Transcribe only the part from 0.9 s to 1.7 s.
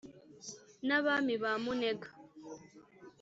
bami ba